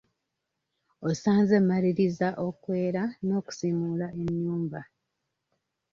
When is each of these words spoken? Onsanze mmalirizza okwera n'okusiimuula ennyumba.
Onsanze 1.05 1.55
mmalirizza 1.61 2.29
okwera 2.47 3.03
n'okusiimuula 3.25 4.07
ennyumba. 4.21 4.81